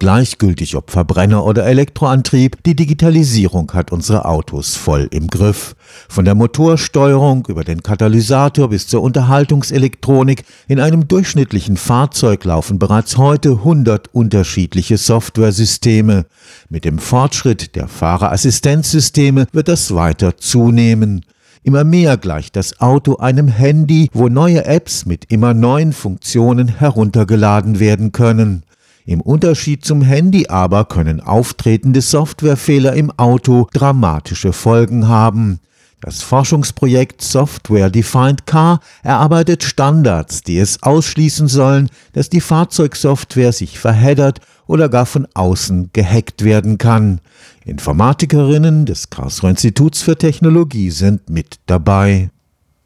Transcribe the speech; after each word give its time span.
Gleichgültig 0.00 0.76
ob 0.76 0.92
Verbrenner 0.92 1.44
oder 1.44 1.66
Elektroantrieb, 1.66 2.62
die 2.62 2.76
Digitalisierung 2.76 3.72
hat 3.72 3.90
unsere 3.90 4.26
Autos 4.26 4.76
voll 4.76 5.08
im 5.10 5.26
Griff. 5.26 5.74
Von 6.08 6.24
der 6.24 6.36
Motorsteuerung 6.36 7.44
über 7.48 7.64
den 7.64 7.82
Katalysator 7.82 8.68
bis 8.68 8.86
zur 8.86 9.02
Unterhaltungselektronik 9.02 10.44
in 10.68 10.78
einem 10.78 11.08
durchschnittlichen 11.08 11.76
Fahrzeug 11.76 12.44
laufen 12.44 12.78
bereits 12.78 13.16
heute 13.16 13.50
100 13.50 14.14
unterschiedliche 14.14 14.98
Softwaresysteme. 14.98 16.26
Mit 16.68 16.84
dem 16.84 17.00
Fortschritt 17.00 17.74
der 17.74 17.88
Fahrerassistenzsysteme 17.88 19.48
wird 19.50 19.66
das 19.66 19.92
weiter 19.92 20.36
zunehmen. 20.36 21.24
Immer 21.64 21.82
mehr 21.82 22.16
gleicht 22.16 22.54
das 22.54 22.80
Auto 22.80 23.16
einem 23.16 23.48
Handy, 23.48 24.10
wo 24.12 24.28
neue 24.28 24.64
Apps 24.64 25.06
mit 25.06 25.24
immer 25.28 25.54
neuen 25.54 25.92
Funktionen 25.92 26.68
heruntergeladen 26.68 27.80
werden 27.80 28.12
können. 28.12 28.62
Im 29.08 29.22
Unterschied 29.22 29.86
zum 29.86 30.02
Handy 30.02 30.48
aber 30.48 30.84
können 30.84 31.22
auftretende 31.22 32.02
Softwarefehler 32.02 32.92
im 32.92 33.10
Auto 33.12 33.66
dramatische 33.72 34.52
Folgen 34.52 35.08
haben. 35.08 35.60
Das 36.02 36.20
Forschungsprojekt 36.20 37.22
Software 37.22 37.88
Defined 37.88 38.44
Car 38.44 38.80
erarbeitet 39.02 39.62
Standards, 39.62 40.42
die 40.42 40.58
es 40.58 40.82
ausschließen 40.82 41.48
sollen, 41.48 41.88
dass 42.12 42.28
die 42.28 42.42
Fahrzeugsoftware 42.42 43.54
sich 43.54 43.78
verheddert 43.78 44.42
oder 44.66 44.90
gar 44.90 45.06
von 45.06 45.26
außen 45.32 45.88
gehackt 45.94 46.44
werden 46.44 46.76
kann. 46.76 47.22
Informatikerinnen 47.64 48.84
des 48.84 49.08
Karlsruher 49.08 49.48
Instituts 49.48 50.02
für 50.02 50.18
Technologie 50.18 50.90
sind 50.90 51.30
mit 51.30 51.60
dabei. 51.64 52.28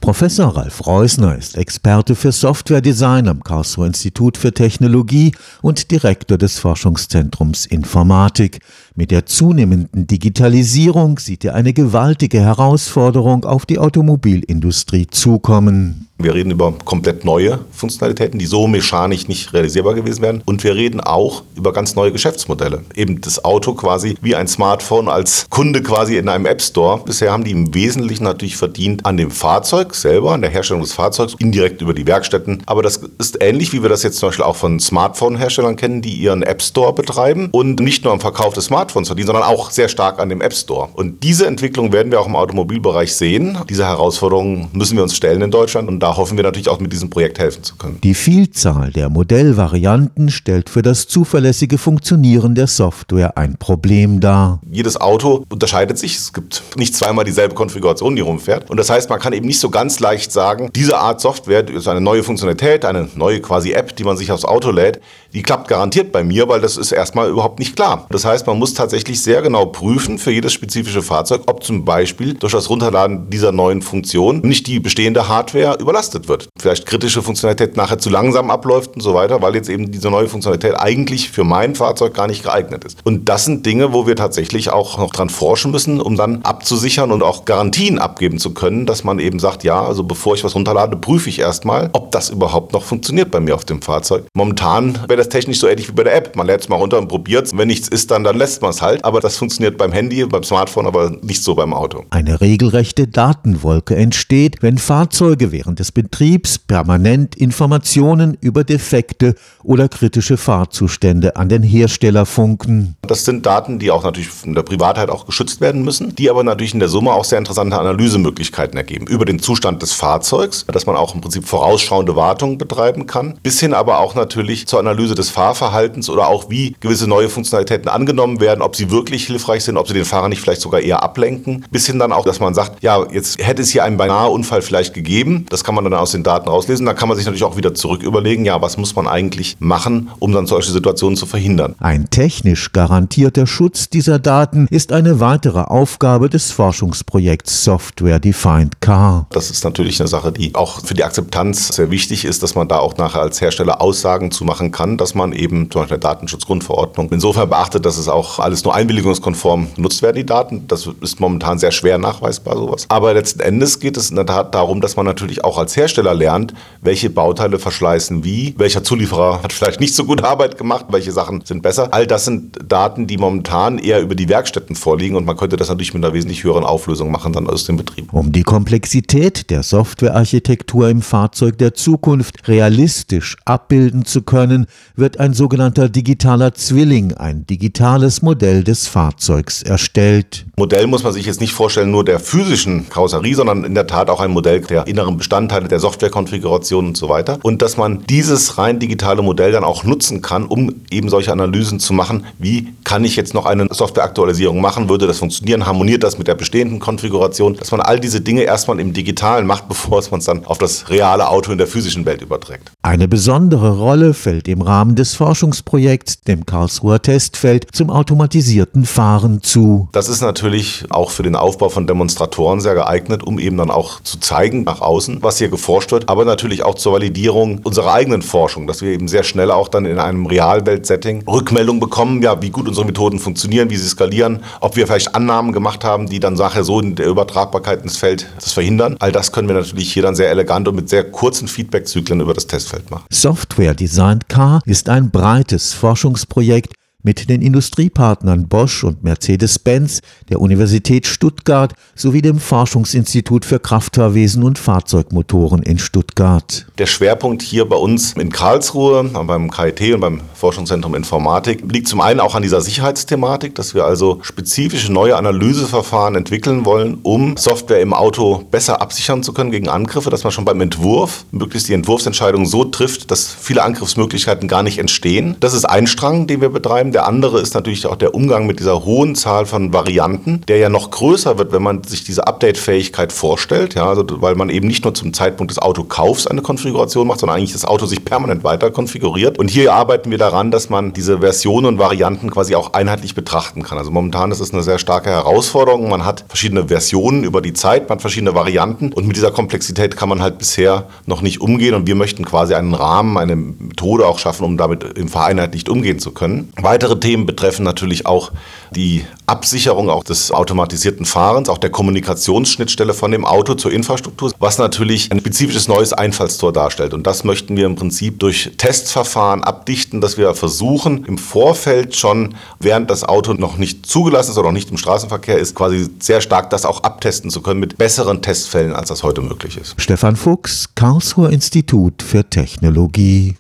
Professor 0.03 0.57
Ralf 0.57 0.85
Reusner 0.85 1.37
ist 1.39 1.57
Experte 1.57 2.17
für 2.17 2.33
Softwaredesign 2.33 3.29
am 3.29 3.45
Karlsruher 3.45 3.87
Institut 3.87 4.37
für 4.37 4.53
Technologie 4.53 5.31
und 5.63 5.93
Direktor 5.93 6.37
des 6.37 6.59
Forschungszentrums 6.59 7.67
Informatik. 7.67 8.59
Mit 8.97 9.13
der 9.13 9.27
zunehmenden 9.27 10.09
Digitalisierung 10.09 11.21
sieht 11.21 11.45
er 11.45 11.55
eine 11.55 11.73
gewaltige 11.73 12.41
Herausforderung 12.41 13.45
auf 13.45 13.65
die 13.65 13.79
Automobilindustrie 13.79 15.07
zukommen. 15.07 16.09
Wir 16.23 16.35
reden 16.35 16.51
über 16.51 16.73
komplett 16.85 17.25
neue 17.25 17.61
Funktionalitäten, 17.73 18.39
die 18.39 18.47
so 18.47 18.67
mechanisch 18.67 19.29
nicht 19.29 19.53
realisierbar 19.53 19.95
gewesen 19.95 20.23
wären. 20.23 20.43
Und 20.45 20.63
wir 20.65 20.75
reden 20.75 21.01
auch 21.01 21.43
über 21.57 21.73
ganz 21.73 21.95
neue 21.95 22.13
Geschäftsmodelle. 22.13 22.83
Eben 22.95 23.21
das 23.21 23.45
Auto 23.45 23.75
quasi 23.75 24.17
wie 24.21 24.37
ein 24.37 24.49
Smartphone 24.49 25.09
als 25.09 25.47
Kunde 25.51 25.83
quasi 25.83 26.17
in 26.17 26.29
einem 26.29 26.47
App 26.47 26.63
Store. 26.63 27.01
Bisher 27.05 27.33
haben 27.33 27.45
die 27.45 27.51
im 27.51 27.75
Wesentlichen 27.75 28.25
natürlich 28.25 28.57
verdient 28.57 29.05
an 29.07 29.17
dem 29.17 29.31
Fahrzeug 29.31 29.95
selber, 29.95 30.33
an 30.33 30.43
der 30.43 30.51
Herstellung 30.51 30.83
des 30.83 30.93
Fahrzeugs, 30.93 31.35
indirekt 31.39 31.83
über 31.83 31.95
die 31.95 32.07
Werkstätten. 32.07 32.63
Aber 32.67 32.83
das 32.83 33.01
ist 33.19 33.39
ähnlich, 33.41 33.73
wie 33.73 33.83
wir 33.83 33.89
das 33.89 34.03
jetzt 34.03 34.19
zum 34.19 34.29
Beispiel 34.29 34.45
auch 34.45 34.57
von 34.57 34.79
Smartphone-Herstellern 34.79 35.77
kennen, 35.77 36.03
die 36.03 36.15
ihren 36.15 36.43
App 36.43 36.63
Store 36.63 36.93
betreiben 36.93 37.49
und 37.53 37.81
nicht 37.81 38.05
nur 38.05 38.13
am 38.13 38.21
Verkauf 38.21 38.55
des 38.55 38.67
Smartphones 38.67 39.09
verdienen, 39.09 39.27
sondern 39.27 39.45
auch 39.45 39.71
sehr 39.71 39.89
stark 39.89 40.21
an 40.21 40.29
dem 40.29 40.41
App 40.41 40.55
Store. 40.55 40.89
Und 40.95 41.23
diese 41.23 41.47
Entwicklung 41.47 41.93
werden 41.93 42.13
wir 42.13 42.21
auch 42.21 42.27
im 42.27 42.37
Automobilbereich 42.37 43.15
sehen. 43.15 43.59
Diese 43.69 43.87
Herausforderungen 43.87 44.69
müssen 44.73 44.97
wir 44.97 45.03
uns 45.03 45.17
stellen 45.17 45.43
in 45.43 45.51
Deutschland 45.51 45.89
und 45.89 46.01
da 46.01 46.12
hoffen 46.17 46.37
wir 46.37 46.45
natürlich 46.45 46.69
auch 46.69 46.81
mit 46.81 46.93
diesem 46.93 47.11
Projekt 47.11 47.39
helfen 47.39 47.63
zu 47.63 47.77
können. 47.77 47.99
Die 48.03 48.15
Vielzahl 48.15 48.91
der 48.91 49.09
Modellvarianten 49.09 50.31
stellt 50.31 50.71
für 50.71 50.83
das 50.83 51.07
zuverlässige 51.07 51.79
Funktionieren 51.79 52.55
der 52.55 52.67
Software 52.67 53.37
ein 53.37 53.57
Problem 53.57 54.21
dar. 54.21 54.61
Jedes 54.71 55.01
Auto 55.01 55.45
unterscheidet 55.49 55.99
sich. 55.99 56.17
Es 56.17 56.33
gibt 56.33 56.63
nicht 56.77 56.95
zweimal 56.95 57.25
dieselbe 57.25 57.55
Konfiguration, 57.55 58.17
die 58.17 58.23
rumfährt. 58.23 58.71
Und 58.71 58.77
das 58.77 58.91
heißt, 58.91 59.11
man 59.11 59.21
kann 59.21 59.33
eben 59.33 59.47
nicht 59.47 59.61
so 59.61 59.71
ganz 59.71 60.01
leicht 60.01 60.33
sagen, 60.33 60.71
diese 60.75 60.99
Art 60.99 61.21
Software 61.21 61.69
ist 61.69 61.89
eine 61.89 62.01
neue 62.01 62.23
Funktionalität, 62.23 62.85
eine 62.85 63.09
neue 63.15 63.41
quasi 63.41 63.73
App, 63.73 63.97
die 63.97 64.05
man 64.05 64.17
sich 64.17 64.33
aufs 64.33 64.45
Auto 64.45 64.71
lädt, 64.71 65.01
die 65.35 65.43
klappt 65.43 65.69
garantiert 65.69 66.13
bei 66.13 66.25
mir, 66.25 66.49
weil 66.49 66.61
das 66.61 66.77
ist 66.77 66.93
erstmal 66.93 67.29
überhaupt 67.29 67.59
nicht 67.59 67.75
klar. 67.77 68.07
Das 68.11 68.25
heißt, 68.25 68.47
man 68.47 68.59
muss 68.59 68.75
tatsächlich 68.75 69.23
sehr 69.23 69.43
genau 69.43 69.67
prüfen 69.67 70.19
für 70.19 70.31
jedes 70.31 70.53
spezifische 70.53 71.03
Fahrzeug, 71.03 71.43
ob 71.47 71.65
zum 71.65 71.85
Beispiel 71.85 72.35
durch 72.35 72.53
das 72.53 72.69
Runterladen 72.69 73.31
dieser 73.31 73.53
neuen 73.53 73.83
Funktion 73.83 74.41
nicht 74.41 74.67
die 74.67 74.81
bestehende 74.81 75.29
Hardware 75.29 75.79
überlastet 75.81 76.29
wird. 76.29 76.49
Vielleicht 76.61 76.87
kritische 76.87 77.23
Funktionalität 77.23 77.77
nachher 77.77 77.99
zu 77.99 78.11
langsam 78.11 78.51
abläuft 78.51 78.95
und 78.95 79.01
so 79.01 79.15
weiter, 79.15 79.41
weil 79.43 79.55
jetzt 79.55 79.69
eben 79.69 79.91
diese 79.91 80.11
neue 80.11 80.29
Funktionalität 80.29 80.79
eigentlich 80.79 81.31
für 81.31 81.45
mein 81.45 81.75
Fahrzeug 81.75 82.15
gar 82.15 82.27
nicht 82.27 82.43
geeignet 82.43 82.85
ist. 82.85 82.99
Und 83.05 83.29
das 83.29 83.45
sind 83.45 83.65
Dinge, 83.65 83.93
wo 83.93 84.07
wir 84.07 84.17
tatsächlich 84.17 84.71
auch 84.71 84.99
noch 84.99 85.13
dran 85.13 85.31
forschen 85.31 85.71
müssen, 85.71 86.01
um 86.01 86.17
dann 86.17 86.43
abzusichern 86.43 87.11
und 87.11 87.23
auch 87.23 87.45
Garantien 87.45 87.99
abgeben 87.99 88.39
zu 88.39 88.53
können, 88.53 88.87
dass 88.87 89.05
man 89.05 89.19
eben 89.19 89.39
sagt, 89.39 89.65
ja, 89.65 89.83
also 89.83 90.05
bevor 90.05 90.35
ich 90.35 90.45
was 90.45 90.55
runterlade, 90.55 90.97
prüfe 90.97 91.29
ich 91.29 91.39
erstmal, 91.39 91.89
ob 91.93 92.11
das 92.13 92.29
überhaupt 92.29 92.73
noch 92.73 92.83
funktioniert 92.83 93.31
bei 93.31 93.41
mir 93.41 93.55
auf 93.55 93.65
dem 93.65 93.81
Fahrzeug. 93.81 94.25
Momentan 94.35 94.99
wäre 95.09 95.22
das 95.23 95.29
technisch 95.29 95.59
so 95.61 95.69
ähnlich 95.69 95.89
wie 95.89 95.93
bei 95.93 96.05
der 96.05 96.17
App. 96.17 96.37
Man 96.37 96.47
lädt 96.47 96.63
es 96.63 96.69
mal 96.69 96.77
runter 96.77 96.99
und 96.99 97.09
probiert 97.09 97.47
es. 97.47 97.57
Wenn 97.57 97.69
nichts 97.69 97.89
ist, 97.89 98.11
dann, 98.11 98.25
dann 98.25 98.37
lässt 98.37 98.61
man 98.61 98.71
es 98.71 98.83
halt. 98.83 99.05
Aber 99.05 99.21
das 99.21 99.37
funktioniert 99.37 99.79
beim 99.79 99.93
Handy, 99.93 100.25
beim 100.27 100.43
Smartphone, 100.43 100.87
aber 100.87 101.11
nicht 101.23 101.43
so 101.43 101.55
beim 101.55 101.73
Auto. 101.73 102.05
Eine 102.11 102.41
regelrechte 102.41 103.07
Datenwolke 103.07 103.95
entsteht, 103.95 104.57
wenn 104.63 104.79
Fahrzeuge 104.79 105.53
während 105.53 105.79
des 105.79 105.93
Betriebs 105.93 106.59
permanent 106.59 107.37
Informationen 107.37 108.37
über 108.41 108.65
defekte 108.65 109.35
oder 109.63 109.89
kritische 109.89 110.37
Fahrzustände 110.37 111.37
an 111.37 111.49
den 111.49 111.63
Hersteller 111.63 112.27
funken. 112.27 112.97
Das 113.03 113.25
sind 113.25 113.47
Daten, 113.47 113.79
die 113.79 113.91
auch 113.91 114.03
natürlich 114.03 114.29
von 114.29 114.55
der 114.55 114.63
Privatheit 114.63 115.09
auch 115.11 115.27
geschützt 115.27 115.61
werden 115.61 115.83
müssen, 115.83 116.15
die 116.17 116.31
aber 116.31 116.43
natürlich 116.43 116.75
in 116.75 116.81
der 116.81 116.89
Summe 116.89 117.13
auch 117.13 117.25
sehr 117.25 117.39
interessante 117.39 117.79
Analysemöglichkeiten 117.79 118.77
ergeben. 118.77 119.07
Über 119.07 119.25
den 119.25 119.39
Zustand 119.39 119.83
des 119.83 119.93
Fahrzeugs, 119.93 120.67
dass 120.67 120.87
man 120.87 120.97
auch 120.97 121.15
im 121.15 121.21
Prinzip 121.21 121.47
vorausschauende 121.47 122.17
Wartung 122.17 122.59
betreiben 122.59 123.07
kann, 123.07 123.39
bis 123.43 123.61
hin 123.61 123.75
aber 123.75 124.01
auch 124.01 124.15
natürlich 124.15 124.67
zur 124.67 124.81
Analyse 124.81 125.12
des 125.15 125.31
Fahrverhaltens 125.31 126.09
oder 126.09 126.29
auch 126.29 126.51
wie 126.51 126.77
gewisse 126.81 127.07
neue 127.07 127.29
Funktionalitäten 127.29 127.89
angenommen 127.89 128.41
werden, 128.41 128.63
ob 128.63 128.77
sie 128.77 128.91
wirklich 128.91 129.27
hilfreich 129.27 129.65
sind, 129.65 129.77
ob 129.77 129.89
sie 129.89 129.95
den 129.95 130.05
Fahrer 130.05 130.29
nicht 130.29 130.41
vielleicht 130.41 130.61
sogar 130.61 130.81
eher 130.81 131.03
ablenken, 131.03 131.65
bis 131.71 131.87
hin 131.87 131.99
dann 131.99 132.13
auch, 132.13 132.25
dass 132.25 132.41
man 132.41 132.55
sagt, 132.55 132.83
ja, 132.83 133.05
jetzt 133.11 133.45
hätte 133.45 133.63
es 133.63 133.71
hier 133.71 133.85
einen 133.85 133.97
beinahe 133.97 134.29
Unfall 134.29 134.63
vielleicht 134.63 134.95
gegeben, 134.95 135.47
das 135.49 135.65
kann 135.65 135.75
man 135.75 135.85
dann 135.85 135.95
aus 135.95 136.13
den 136.13 136.23
Daten 136.23 136.49
rauslesen, 136.49 136.87
dann 136.87 136.97
kann 136.97 137.09
man 137.09 137.17
sich 137.17 137.27
natürlich 137.27 137.45
auch 137.45 137.57
wieder 137.57 137.75
zurück 137.75 138.03
überlegen, 138.03 138.45
ja, 138.45 138.61
was 138.61 138.77
muss 138.77 138.95
man 138.95 139.07
eigentlich 139.07 139.57
machen, 139.59 140.11
um 140.19 140.33
dann 140.33 140.47
solche 140.47 140.71
Situationen 140.73 141.17
zu 141.17 141.27
verhindern. 141.27 141.75
Ein 141.79 142.11
technisch 142.11 142.73
garantierter 142.73 143.47
Schutz 143.47 143.89
dieser 143.89 144.19
Daten 144.19 144.67
ist 144.71 144.93
eine 144.93 145.21
weitere 145.21 145.61
Aufgabe 145.61 146.29
des 146.29 146.51
Forschungsprojekts 146.51 147.65
Software 147.65 148.19
Defined 148.19 148.81
Car. 148.81 149.27
Das 149.31 149.51
ist 149.51 149.65
natürlich 149.65 150.01
eine 150.01 150.09
Sache, 150.09 150.33
die 150.33 150.55
auch 150.55 150.85
für 150.85 150.95
die 150.95 151.05
Akzeptanz 151.05 151.69
sehr 151.69 151.91
wichtig 151.91 152.25
ist, 152.25 152.43
dass 152.43 152.55
man 152.55 152.69
da 152.69 152.79
auch 152.79 152.97
nachher 152.97 153.21
als 153.21 153.41
Hersteller 153.41 153.81
Aussagen 153.81 154.31
zu 154.31 154.45
machen 154.45 154.71
kann, 154.71 154.97
dass 155.03 155.15
man 155.17 155.33
eben 155.33 155.69
zum 155.71 155.83
Beispiel 155.83 155.99
der 155.99 156.11
Datenschutzgrundverordnung 156.11 157.11
insofern 157.11 157.49
beachtet, 157.49 157.85
dass 157.85 157.99
es 157.99 158.09
auch 158.09 158.39
alles 158.39 158.63
nur 158.63 158.75
einwilligungskonform 158.75 159.75
genutzt 159.75 160.01
werden, 160.01 160.17
die 160.17 160.25
Daten. 160.25 160.69
Das 160.69 160.89
ist 161.01 161.19
momentan 161.19 161.59
sehr 161.59 161.73
schwer 161.73 161.99
nachweisbar, 161.99 162.57
sowas. 162.57 162.87
Aber 162.89 163.13
letzten 163.13 163.41
Endes 163.41 163.81
geht 163.81 163.97
es 163.97 164.11
in 164.11 164.17
der 164.17 164.27
Tat 164.27 164.55
darum, 164.55 164.81
dass 164.81 164.95
man 164.95 165.05
natürlich 165.05 165.43
auch 165.45 165.59
als 165.59 165.77
Hersteller 165.77 166.15
lernt, 166.15 166.55
welche 166.81 167.11
Bauteile 167.11 167.59
verschleißen 167.59 168.23
wie, 168.23 168.55
welcher 168.59 168.85
Zulieferer 168.85 169.43
hat 169.43 169.53
vielleicht 169.53 169.81
nicht 169.81 169.95
so 169.95 170.05
gute 170.05 170.25
Arbeit 170.25 170.57
gemacht, 170.57 170.87
welche 170.91 171.11
Sachen 171.11 171.45
sind 171.45 171.63
besser. 171.63 171.89
All 171.93 172.07
das 172.07 172.25
sind 172.25 172.59
Daten, 172.69 173.09
die 173.09 173.19
momentan 173.19 173.79
eher 173.79 174.01
über 174.01 174.15
die 174.15 174.29
Werkstätten 174.29 174.77
vorliegen 174.77 175.17
und 175.17 175.25
man 175.25 175.37
könnte 175.37 175.57
das 175.57 175.69
natürlich 175.69 175.95
mit 175.95 176.05
einer 176.05 176.15
wesentlich 176.15 176.45
höheren 176.45 176.65
Auflösung 176.65 177.11
machen 177.11 177.33
dann 177.33 177.49
aus 177.49 177.65
dem 177.65 177.77
Betrieb. 177.77 178.13
Um 178.13 178.31
die 178.31 178.45
Komplexität 178.45 179.51
der 179.51 179.65
Softwarearchitektur 179.65 180.89
im 180.89 181.03
Fahrzeug 181.03 181.59
der 181.59 181.75
Zukunft 181.75 182.47
realistisch 182.47 183.37
abbilden 183.45 184.05
zu 184.05 184.23
können, 184.23 184.67
wird 184.97 185.19
ein 185.21 185.35
sogenannter 185.35 185.89
digitaler 185.89 186.55
Zwilling, 186.55 187.15
ein 187.15 187.47
digitales 187.47 188.23
Modell 188.23 188.65
des 188.65 188.89
Fahrzeugs 188.89 189.63
erstellt. 189.63 190.47
Modell 190.57 190.87
muss 190.87 191.03
man 191.03 191.13
sich 191.13 191.27
jetzt 191.27 191.41
nicht 191.41 191.55
vorstellen 191.55 191.91
nur 191.91 192.05
der 192.05 192.21
physischen 192.21 192.89
Karosserie, 192.89 193.35
sondern 193.35 193.65
in 193.65 193.75
der 193.75 193.87
Tat 193.87 194.11
auch 194.11 194.21
ein 194.21 194.31
Modell 194.31 194.61
der 194.61 194.87
inneren 194.87 195.17
Bestandteile 195.17 195.69
der 195.69 195.81
Softwarekonfiguration 195.81 196.89
und 196.89 196.97
so 196.97 197.09
weiter. 197.09 197.39
Und 197.43 197.63
dass 197.63 197.77
man 197.77 198.05
dieses 198.09 198.59
rein 198.59 198.79
digitale 198.79 199.23
Modell 199.23 199.53
dann 199.53 199.65
auch 199.65 199.85
nutzen 199.85 200.23
kann, 200.23 200.45
um 200.45 200.75
eben 200.91 201.09
solche 201.09 201.33
Analysen 201.33 201.81
zu 201.81 201.93
machen. 201.93 202.27
Wie 202.39 202.69
kann 202.85 203.05
ich 203.05 203.17
jetzt 203.17 203.35
noch 203.35 203.47
eine 203.47 203.69
Softwareaktualisierung 203.71 204.61
machen? 204.61 204.89
Würde 204.89 205.07
das 205.07 205.19
funktionieren? 205.19 205.67
Harmoniert 205.67 206.03
das 206.03 206.19
mit 206.19 206.29
der 206.29 206.35
bestehenden 206.35 206.79
Konfiguration? 206.79 207.57
Dass 207.57 207.71
man 207.71 207.81
all 207.81 207.99
diese 207.99 208.21
Dinge 208.21 208.43
erstmal 208.43 208.79
im 208.79 208.93
Digitalen 208.93 209.47
macht, 209.47 209.69
bevor 209.73 210.03
man 210.11 210.21
es 210.21 210.27
dann 210.27 210.45
auf 210.47 210.59
das 210.59 210.91
reale 210.91 211.29
Auto 211.29 211.53
in 211.53 211.59
der 211.59 211.67
physischen 211.67 212.05
Welt 212.05 212.23
überträgt. 212.23 212.73
Eine 212.83 213.09
besondere 213.09 213.79
Rolle 213.79 214.15
fällt 214.15 214.49
im 214.49 214.61
Rahmen 214.63 214.82
des 214.91 215.15
Forschungsprojekts 215.15 216.23
dem 216.23 216.45
Karlsruher 216.45 217.01
Testfeld 217.01 217.67
zum 217.73 217.89
automatisierten 217.91 218.85
Fahren 218.85 219.43
zu. 219.43 219.89
Das 219.93 220.09
ist 220.09 220.21
natürlich 220.21 220.85
auch 220.91 221.11
für 221.11 221.23
den 221.23 221.37
Aufbau 221.37 221.69
von 221.69 221.87
Demonstratoren 221.87 222.61
sehr 222.61 222.75
geeignet, 222.75 223.23
um 223.23 223.39
eben 223.39 223.57
dann 223.57 223.71
auch 223.71 224.01
zu 224.03 224.19
zeigen 224.19 224.65
nach 224.65 224.81
außen, 224.81 225.23
was 225.23 225.39
hier 225.39 225.49
geforscht 225.49 225.93
wird, 225.93 226.09
aber 226.09 226.25
natürlich 226.25 226.63
auch 226.65 226.75
zur 226.75 226.93
Validierung 226.93 227.61
unserer 227.63 227.93
eigenen 227.93 228.23
Forschung, 228.23 228.67
dass 228.67 228.83
wir 228.83 228.91
eben 228.91 229.09
sehr 229.09 229.23
schnell 229.23 229.51
auch 229.51 229.69
dann 229.69 229.87
in 229.87 229.99
einem 229.99 230.27
Realwelt-Setting 230.27 231.25
Rückmeldung 231.29 231.81
bekommen, 231.81 232.21
ja, 232.23 232.43
wie 232.43 232.51
gut 232.51 232.69
unsere 232.69 232.85
Methoden 232.85 233.19
funktionieren, 233.19 233.71
wie 233.71 233.77
sie 233.77 233.89
skalieren, 233.89 234.41
ob 234.61 234.77
wir 234.77 234.87
vielleicht 234.87 235.15
Annahmen 235.15 235.53
gemacht 235.53 235.85
haben, 235.85 236.09
die 236.09 236.21
dann 236.21 236.35
nachher 236.35 236.65
so 236.65 236.81
in 236.81 236.97
der 236.97 237.07
Übertragbarkeit 237.07 237.83
ins 237.83 237.97
Feld 237.97 238.27
das 238.41 238.53
verhindern. 238.53 238.97
All 238.99 239.13
das 239.13 239.33
können 239.33 239.49
wir 239.49 239.55
natürlich 239.55 239.93
hier 239.93 240.03
dann 240.03 240.15
sehr 240.15 240.31
elegant 240.31 240.67
und 240.69 240.75
mit 240.75 240.89
sehr 240.89 241.05
kurzen 241.05 241.49
Feedback-Zyklen 241.49 242.21
über 242.21 242.35
das 242.35 242.47
Testfeld 242.47 242.91
machen. 242.91 243.05
Software 243.11 243.75
Designed 243.75 244.29
Car 244.29 244.61
ist 244.73 244.89
ein 244.89 245.11
breites 245.11 245.75
Forschungsprojekt, 245.75 246.73
mit 247.03 247.29
den 247.29 247.43
Industriepartnern 247.43 248.49
Bosch 248.49 248.85
und 248.85 249.03
Mercedes-Benz, 249.03 250.01
der 250.29 250.41
Universität 250.41 251.07
Stuttgart 251.07 251.75
sowie 251.95 252.23
dem 252.23 252.39
Forschungsinstitut 252.39 253.45
für 253.45 253.59
Kraftfahrwesen 253.59 254.43
und 254.43 254.59
Fahrzeugmotoren 254.59 255.63
in 255.63 255.79
Stuttgart. 255.79 256.67
Der 256.79 256.87
Schwerpunkt 256.87 257.43
hier 257.43 257.69
bei 257.69 257.77
uns 257.77 258.13
in 258.13 258.31
Karlsruhe, 258.31 259.05
beim 259.05 259.51
KIT 259.51 259.95
und 259.95 260.01
beim 260.01 260.21
Forschungszentrum 260.35 260.95
Informatik, 260.95 261.63
liegt 261.71 261.89
zum 261.89 262.01
einen 262.01 262.21
auch 262.21 262.35
an 262.35 262.43
dieser 262.43 262.61
Sicherheitsthematik, 262.61 263.55
dass 263.55 263.75
wir 263.75 263.85
also 263.85 264.21
spezifische 264.23 264.93
neue 264.93 265.17
Analyseverfahren 265.17 266.15
entwickeln 266.15 266.65
wollen, 266.65 266.99
um 267.03 267.37
Software 267.37 267.81
im 267.81 267.93
Auto 267.93 268.45
besser 268.51 268.81
absichern 268.81 269.23
zu 269.23 269.33
können 269.33 269.51
gegen 269.51 269.69
Angriffe, 269.69 270.11
dass 270.11 270.25
man 270.25 270.33
schon 270.33 270.45
beim 270.45 270.61
Entwurf 270.61 271.25
möglichst 271.33 271.69
die 271.69 271.75
Entwurfsentscheidung 271.75 272.47
so 272.47 272.65
trifft, 272.65 273.11
dass 273.11 273.27
viele 273.29 273.63
Angriffsmöglichkeiten 273.63 274.49
gar 274.49 274.63
nicht 274.63 274.79
entstehen. 274.79 275.37
Das 275.41 275.55
ist 275.55 275.65
ein 275.65 275.87
Strang, 275.87 276.27
den 276.27 276.41
wir 276.41 276.51
betreiben. 276.51 276.92
Der 276.93 277.07
andere 277.07 277.41
ist 277.41 277.55
natürlich 277.55 277.87
auch 277.87 277.97
der 277.97 278.15
Umgang 278.15 278.47
mit 278.47 278.61
dieser 278.61 278.85
hohen 278.85 279.15
Zahl 279.15 279.47
von 279.47 279.73
Varianten, 279.73 280.43
der 280.49 280.59
ja 280.59 280.69
noch 280.69 280.91
größer 280.91 281.39
wird, 281.39 281.53
wenn 281.53 281.63
man 281.63 281.83
sich 281.85 282.05
diese 282.05 282.27
Update-Fähigkeit 282.27 283.13
vorstellt, 283.13 283.75
ja, 283.75 283.89
also 283.89 284.05
weil 284.21 284.35
man 284.35 284.51
eben 284.51 284.67
nicht 284.67 284.85
nur 284.85 284.95
zum 284.95 285.13
Zeitpunkt 285.13 285.51
des 285.51 285.59
Autokaufs 285.59 286.27
eine 286.27 286.43
Konfiguration 286.43 287.07
macht, 287.07 287.21
sondern 287.21 287.39
eigentlich 287.39 287.53
das 287.53 287.65
Auto 287.65 287.87
sich 287.87 288.05
permanent 288.05 288.45
weiter 288.45 288.71
konfiguriert. 288.71 289.39
Und 289.39 289.49
hier 289.49 289.73
arbeiten 289.73 290.11
wir 290.11 290.19
daran, 290.19 290.51
dass 290.51 290.71
man 290.71 290.93
diese 290.93 291.21
Versionen 291.21 291.67
und 291.67 291.79
Varianten 291.79 292.31
quasi 292.31 292.55
auch 292.55 292.75
einheitlich 292.75 293.15
betrachten 293.15 293.63
kann. 293.63 293.79
Also 293.79 293.91
momentan 293.91 294.31
ist 294.31 294.41
es 294.41 294.53
eine 294.53 294.63
sehr 294.63 294.79
starke 294.79 295.11
Herausforderung. 295.11 295.89
Man 295.89 296.05
hat 296.05 296.25
verschiedene 296.29 296.69
Versionen 296.69 297.25
über 297.25 297.41
die 297.41 297.53
Zeit, 297.53 297.89
man 297.89 297.97
hat 297.97 298.03
verschiedene 298.03 298.35
Varianten 298.35 298.93
und 298.93 299.07
mit 299.07 299.17
dieser 299.17 299.31
Komplexität 299.31 299.97
kann 299.97 300.09
man 300.09 300.23
halt 300.23 300.39
bisher 300.39 300.89
noch 301.07 301.23
nicht 301.23 301.41
umgehen 301.41 301.75
und 301.75 301.87
wir 301.87 301.95
möchten 301.95 302.25
quasi 302.25 302.55
einen 302.55 302.75
Rahmen, 302.75 303.17
eine 303.17 303.37
Methode 303.37 304.07
auch 304.07 304.19
schaffen, 304.19 304.45
um 304.45 304.57
damit 304.57 304.85
im 304.99 305.09
vereinheitlicht 305.09 305.69
umgehen 305.69 305.99
zu 305.99 306.13
können. 306.13 306.53
Weitere 306.83 306.99
Themen 306.99 307.27
betreffen 307.27 307.63
natürlich 307.63 308.07
auch 308.07 308.33
die 308.73 309.05
Absicherung 309.27 309.89
auch 309.89 310.03
des 310.03 310.33
automatisierten 310.33 311.07
Fahrens, 311.07 311.49
auch 311.49 311.59
der 311.59 311.71
Kommunikationsschnittstelle 311.71 312.93
von 312.93 313.13
dem 313.13 313.25
Auto 313.25 313.55
zur 313.55 313.71
Infrastruktur, 313.71 314.33
was 314.41 314.59
natürlich 314.59 315.13
ein 315.13 315.21
spezifisches 315.21 315.69
neues 315.69 315.93
Einfallstor 315.93 316.53
darstellt. 316.53 316.93
Und 316.93 317.07
das 317.07 317.23
möchten 317.23 317.57
wir 317.57 317.67
im 317.67 317.77
Prinzip 317.77 318.19
durch 318.19 318.51
Testverfahren 318.57 319.45
abdichten, 319.45 320.01
dass 320.01 320.19
wir 320.19 320.35
versuchen, 320.35 321.05
im 321.05 321.19
Vorfeld 321.19 321.95
schon, 321.95 322.35
während 322.59 322.91
das 322.91 323.05
Auto 323.05 323.33
noch 323.35 323.59
nicht 323.59 323.87
zugelassen 323.87 324.33
ist 324.33 324.39
oder 324.39 324.49
noch 324.49 324.53
nicht 324.53 324.73
im 324.73 324.77
Straßenverkehr 324.77 325.39
ist, 325.39 325.55
quasi 325.55 325.89
sehr 326.01 326.21
stark 326.21 326.51
das 326.51 326.67
auch 326.67 326.83
abtesten 326.83 327.31
zu 327.31 327.43
können 327.43 327.61
mit 327.61 327.79
besseren 327.79 328.23
Testfällen, 328.23 328.73
als 328.73 328.89
das 328.89 329.05
heute 329.05 329.21
möglich 329.21 329.57
ist. 329.57 329.77
Stefan 329.77 330.17
Fuchs, 330.17 330.71
Karlsruher 330.75 331.31
Institut 331.31 332.03
für 332.03 332.29
Technologie. 332.29 333.31